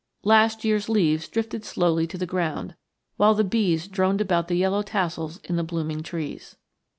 [0.23, 2.73] Last year's leaves drifted slowly to the ground,
[3.17, 6.55] while the bees droned about the yellow tassels of the blooming trees.